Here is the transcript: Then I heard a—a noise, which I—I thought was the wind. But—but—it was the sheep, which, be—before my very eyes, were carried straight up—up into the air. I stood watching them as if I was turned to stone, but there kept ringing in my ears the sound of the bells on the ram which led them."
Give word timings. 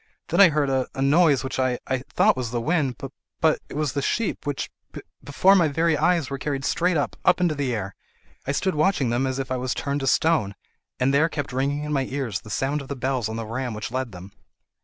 Then 0.29 0.41
I 0.41 0.49
heard 0.49 0.67
a—a 0.67 0.99
noise, 1.03 1.43
which 1.43 1.59
I—I 1.59 1.99
thought 2.09 2.35
was 2.35 2.49
the 2.49 2.59
wind. 2.59 2.97
But—but—it 2.97 3.75
was 3.75 3.93
the 3.93 4.01
sheep, 4.01 4.47
which, 4.47 4.71
be—before 4.91 5.53
my 5.53 5.67
very 5.67 5.95
eyes, 5.95 6.27
were 6.31 6.39
carried 6.39 6.65
straight 6.65 6.97
up—up 6.97 7.39
into 7.39 7.53
the 7.53 7.71
air. 7.75 7.93
I 8.47 8.51
stood 8.51 8.73
watching 8.73 9.11
them 9.11 9.27
as 9.27 9.37
if 9.37 9.51
I 9.51 9.57
was 9.57 9.75
turned 9.75 9.99
to 9.99 10.07
stone, 10.07 10.55
but 10.97 11.11
there 11.11 11.29
kept 11.29 11.53
ringing 11.53 11.83
in 11.83 11.93
my 11.93 12.05
ears 12.05 12.39
the 12.41 12.49
sound 12.49 12.81
of 12.81 12.87
the 12.87 12.95
bells 12.95 13.29
on 13.29 13.35
the 13.35 13.45
ram 13.45 13.75
which 13.75 13.91
led 13.91 14.11
them." 14.11 14.31